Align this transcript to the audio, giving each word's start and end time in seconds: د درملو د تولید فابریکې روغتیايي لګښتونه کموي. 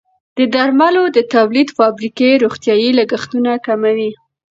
د 0.37 0.39
درملو 0.53 1.03
د 1.15 1.17
تولید 1.33 1.69
فابریکې 1.77 2.29
روغتیايي 2.43 2.89
لګښتونه 2.99 3.51
کموي. 3.65 4.11